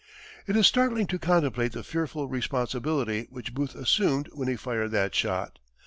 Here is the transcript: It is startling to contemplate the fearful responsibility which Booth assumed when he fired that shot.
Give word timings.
It 0.47 0.55
is 0.55 0.65
startling 0.65 1.05
to 1.05 1.19
contemplate 1.19 1.73
the 1.73 1.83
fearful 1.83 2.27
responsibility 2.27 3.27
which 3.29 3.53
Booth 3.53 3.75
assumed 3.75 4.29
when 4.31 4.47
he 4.47 4.55
fired 4.55 4.89
that 4.93 5.13
shot. 5.13 5.59